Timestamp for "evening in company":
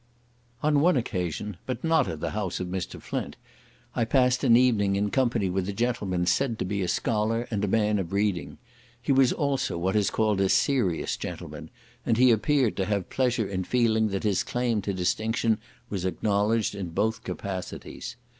4.57-5.47